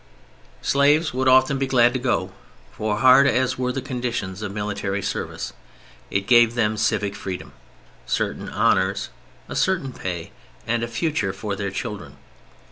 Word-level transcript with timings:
Slaves 0.63 1.13
would 1.13 1.27
often 1.27 1.59
be 1.59 1.67
glad 1.67 1.93
to 1.93 1.99
go, 1.99 2.31
for, 2.71 2.97
hard 2.97 3.27
as 3.27 3.59
were 3.59 3.71
the 3.71 3.83
conditions 3.83 4.41
of 4.41 4.51
military 4.51 5.03
service, 5.03 5.53
it 6.09 6.25
gave 6.25 6.55
them 6.55 6.75
civic 6.75 7.15
freedom, 7.15 7.53
certain 8.07 8.49
honors, 8.49 9.09
a 9.47 9.55
certain 9.55 9.93
pay, 9.93 10.31
and 10.65 10.81
a 10.81 10.87
future 10.87 11.33
for 11.33 11.55
their 11.55 11.69
children. 11.69 12.17